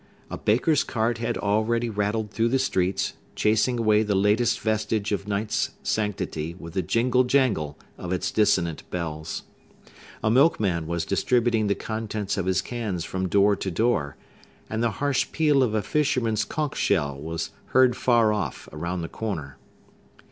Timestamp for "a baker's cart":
0.31-1.19